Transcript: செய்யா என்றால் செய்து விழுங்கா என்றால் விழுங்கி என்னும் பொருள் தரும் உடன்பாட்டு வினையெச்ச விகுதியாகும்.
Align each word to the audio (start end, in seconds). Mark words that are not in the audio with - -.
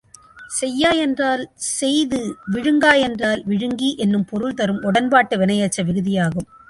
செய்யா 0.49 0.91
என்றால் 0.91 1.43
செய்து 1.57 2.21
விழுங்கா 2.53 2.93
என்றால் 3.01 3.43
விழுங்கி 3.45 3.95
என்னும் 3.97 4.25
பொருள் 4.25 4.53
தரும் 4.53 4.81
உடன்பாட்டு 4.81 5.37
வினையெச்ச 5.37 5.77
விகுதியாகும். 5.83 6.49